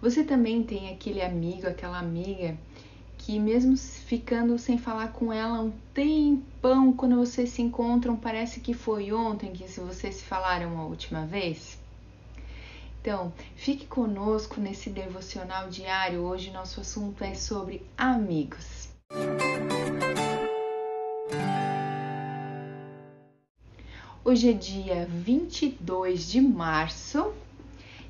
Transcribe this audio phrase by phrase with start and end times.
[0.00, 2.56] Você também tem aquele amigo, aquela amiga
[3.18, 8.72] que mesmo ficando sem falar com ela um tempão, quando vocês se encontram, parece que
[8.72, 11.78] foi ontem que vocês se falaram a última vez?
[13.02, 16.20] Então, fique conosco nesse devocional diário.
[16.20, 18.88] Hoje nosso assunto é sobre amigos.
[24.24, 27.34] Hoje é dia 22 de março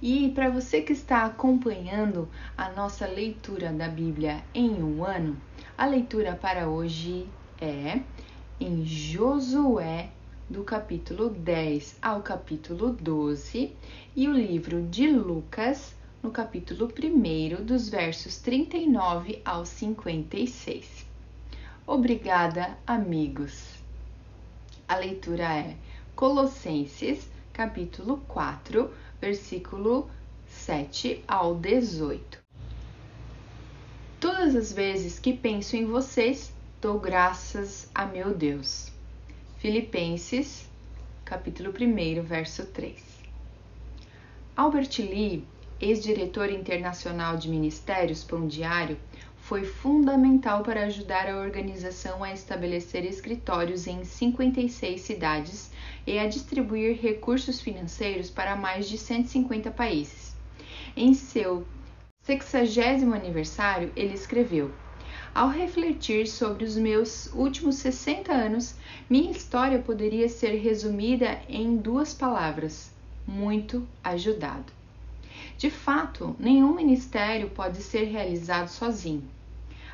[0.00, 5.36] e para você que está acompanhando a nossa leitura da Bíblia em um ano,
[5.76, 7.26] a leitura para hoje
[7.60, 8.00] é
[8.60, 10.10] em Josué,
[10.48, 13.72] do capítulo 10 ao capítulo 12,
[14.14, 21.06] e o livro de Lucas, no capítulo 1, dos versos 39 ao 56.
[21.86, 23.74] Obrigada, amigos.
[24.88, 25.76] A leitura é
[26.14, 28.90] Colossenses, capítulo 4
[29.20, 30.08] versículo
[30.46, 32.38] 7 ao 18.
[34.20, 38.90] Todas as vezes que penso em vocês, dou graças a meu Deus.
[39.58, 40.68] Filipenses,
[41.24, 43.02] capítulo 1, verso 3.
[44.56, 45.44] Albert Lee,
[45.80, 48.98] ex-diretor internacional de ministérios Pão Diário,
[49.36, 55.70] foi fundamental para ajudar a organização a estabelecer escritórios em 56 cidades
[56.08, 60.34] e a distribuir recursos financeiros para mais de 150 países.
[60.96, 61.66] Em seu
[62.22, 64.70] 60 aniversário, ele escreveu:
[65.34, 68.74] Ao refletir sobre os meus últimos 60 anos,
[69.08, 72.90] minha história poderia ser resumida em duas palavras:
[73.26, 74.72] muito ajudado.
[75.58, 79.24] De fato, nenhum ministério pode ser realizado sozinho.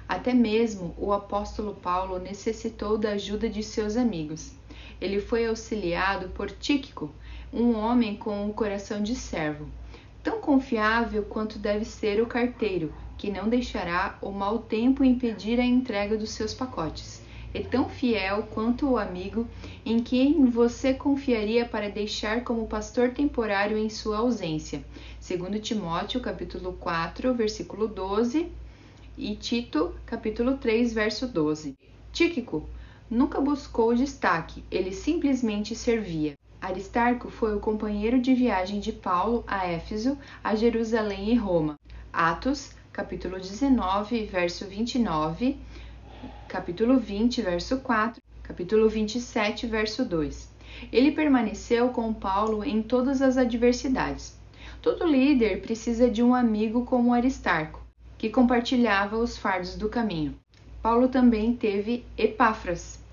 [0.08, 4.52] Até mesmo o apóstolo Paulo necessitou da ajuda de seus amigos
[5.00, 7.10] ele foi auxiliado por Tíquico,
[7.52, 9.68] um homem com um coração de servo,
[10.22, 15.64] tão confiável quanto deve ser o carteiro, que não deixará o mau tempo impedir a
[15.64, 17.22] entrega dos seus pacotes,
[17.54, 19.46] e tão fiel quanto o amigo
[19.86, 24.84] em quem você confiaria para deixar como pastor temporário em sua ausência.
[25.20, 28.50] Segundo Timóteo, capítulo 4, versículo 12,
[29.16, 31.78] e Tito, capítulo 3, verso 12.
[32.12, 32.68] Tíquico
[33.14, 36.34] nunca buscou destaque, ele simplesmente servia.
[36.60, 41.78] Aristarco foi o companheiro de viagem de Paulo a Éfeso, a Jerusalém e Roma.
[42.12, 45.56] Atos, capítulo 19, verso 29,
[46.48, 50.52] capítulo 20, verso 4, capítulo 27, verso 2.
[50.90, 54.36] Ele permaneceu com Paulo em todas as adversidades.
[54.82, 57.80] Todo líder precisa de um amigo como Aristarco,
[58.18, 60.34] que compartilhava os fardos do caminho.
[60.82, 63.03] Paulo também teve Epáfras,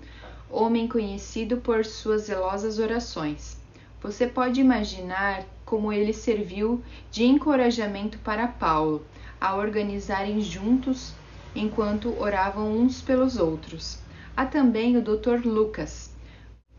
[0.52, 3.56] homem conhecido por suas zelosas orações.
[4.02, 9.06] Você pode imaginar como ele serviu de encorajamento para Paulo
[9.40, 11.14] a organizarem juntos
[11.54, 13.98] enquanto oravam uns pelos outros.
[14.36, 15.46] Há também o Dr.
[15.46, 16.10] Lucas,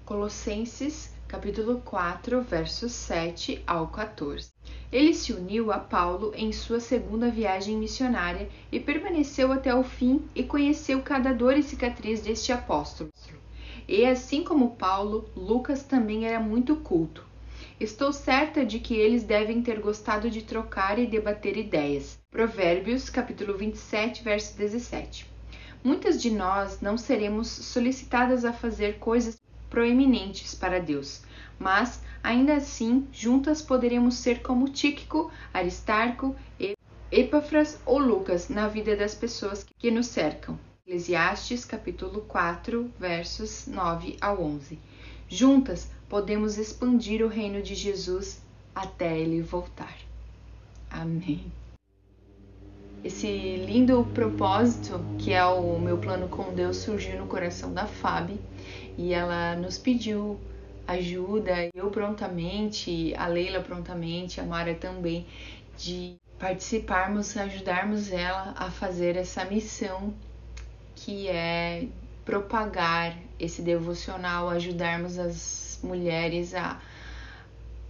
[0.05, 4.51] Colossenses capítulo 4, versos 7 ao 14.
[4.91, 10.21] Ele se uniu a Paulo em sua segunda viagem missionária e permaneceu até o fim
[10.35, 13.09] e conheceu cada dor e cicatriz deste apóstolo.
[13.87, 17.25] E assim como Paulo, Lucas também era muito culto.
[17.79, 22.17] Estou certa de que eles devem ter gostado de trocar e debater ideias.
[22.31, 25.29] Provérbios, capítulo 27, verso 17.
[25.83, 29.37] Muitas de nós não seremos solicitadas a fazer coisas
[29.69, 31.23] proeminentes para Deus,
[31.59, 36.35] mas ainda assim, juntas poderemos ser como Tíquico, Aristarco,
[37.11, 40.57] Epafras ou Lucas na vida das pessoas que nos cercam.
[40.85, 44.77] Eclesiastes capítulo 4, versos 9 ao 11.
[45.29, 48.41] Juntas podemos expandir o reino de Jesus
[48.75, 49.95] até ele voltar.
[50.89, 51.49] Amém.
[53.01, 58.37] Esse lindo propósito que é o meu plano com Deus surgiu no coração da Fábio
[58.97, 60.37] e ela nos pediu
[60.85, 65.25] ajuda, eu prontamente, a Leila prontamente, a Mara também,
[65.77, 70.13] de participarmos, ajudarmos ela a fazer essa missão
[70.95, 71.87] que é
[72.25, 76.81] propagar esse devocional, ajudarmos as mulheres a,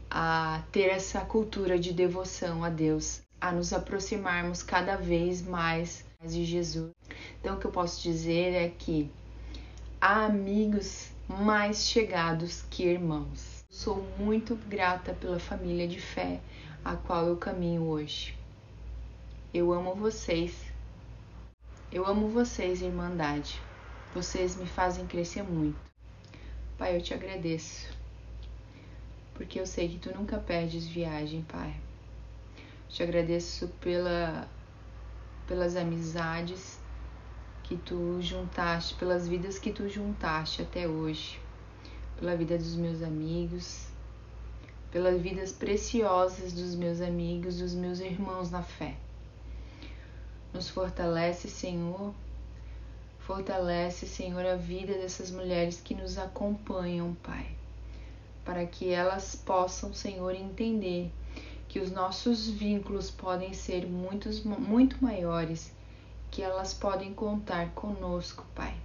[0.10, 6.46] a ter essa cultura de devoção a Deus, a nos aproximarmos cada vez mais de
[6.46, 6.92] Jesus.
[7.40, 9.12] Então, o que eu posso dizer é que
[10.02, 13.64] há amigos mais chegados que irmãos.
[13.70, 16.40] Sou muito grata pela família de fé
[16.84, 18.38] a qual eu caminho hoje.
[19.54, 20.73] Eu amo vocês
[21.94, 23.62] eu amo vocês, Irmandade.
[24.16, 25.78] Vocês me fazem crescer muito.
[26.75, 27.88] Pai, eu te agradeço.
[29.36, 31.75] Porque eu sei que tu nunca perdes viagem, Pai.
[32.90, 34.50] Te agradeço pela,
[35.48, 36.80] pelas amizades
[37.62, 41.39] que tu juntaste, pelas vidas que tu juntaste até hoje,
[42.19, 43.86] pela vida dos meus amigos,
[44.89, 48.98] pelas vidas preciosas dos meus amigos, dos meus irmãos na fé.
[50.54, 52.14] Nos fortalece, Senhor.
[53.20, 57.48] Fortalece, Senhor, a vida dessas mulheres que nos acompanham, Pai,
[58.46, 61.10] para que elas possam, Senhor, entender
[61.68, 65.72] que os nossos vínculos podem ser muitos, muito maiores,
[66.30, 68.76] que elas podem contar conosco, Pai,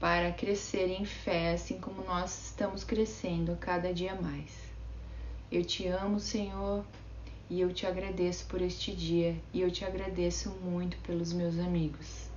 [0.00, 4.50] para crescer em fé, assim como nós estamos crescendo a cada dia mais.
[5.52, 6.84] Eu te amo, Senhor,
[7.48, 12.28] e eu te agradeço por este dia, e eu te agradeço muito pelos meus amigos.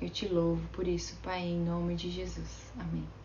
[0.00, 2.72] Eu te louvo por isso, Pai, em nome de Jesus.
[2.78, 3.21] Amém.